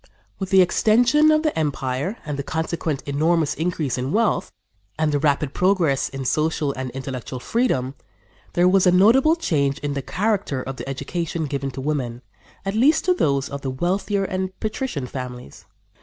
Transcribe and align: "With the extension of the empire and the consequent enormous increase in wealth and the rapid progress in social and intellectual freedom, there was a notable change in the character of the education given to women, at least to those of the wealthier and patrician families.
"With 0.39 0.49
the 0.49 0.63
extension 0.63 1.29
of 1.29 1.43
the 1.43 1.55
empire 1.55 2.17
and 2.25 2.35
the 2.35 2.41
consequent 2.41 3.03
enormous 3.05 3.53
increase 3.53 3.99
in 3.99 4.11
wealth 4.11 4.51
and 4.97 5.11
the 5.11 5.19
rapid 5.19 5.53
progress 5.53 6.09
in 6.09 6.25
social 6.25 6.73
and 6.73 6.89
intellectual 6.89 7.39
freedom, 7.39 7.93
there 8.53 8.67
was 8.67 8.87
a 8.87 8.91
notable 8.91 9.35
change 9.35 9.77
in 9.77 9.93
the 9.93 10.01
character 10.01 10.63
of 10.63 10.77
the 10.77 10.89
education 10.89 11.45
given 11.45 11.69
to 11.69 11.81
women, 11.81 12.23
at 12.65 12.73
least 12.73 13.05
to 13.05 13.13
those 13.13 13.47
of 13.47 13.61
the 13.61 13.69
wealthier 13.69 14.23
and 14.23 14.59
patrician 14.59 15.05
families. 15.05 15.65